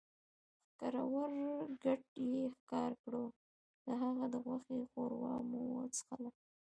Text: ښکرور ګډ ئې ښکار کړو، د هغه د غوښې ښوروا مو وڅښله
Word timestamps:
ښکرور 0.67 1.29
ګډ 1.83 2.01
ئې 2.21 2.41
ښکار 2.57 2.91
کړو، 3.03 3.25
د 3.85 3.87
هغه 4.01 4.25
د 4.33 4.35
غوښې 4.45 4.79
ښوروا 4.91 5.35
مو 5.49 5.61
وڅښله 5.75 6.29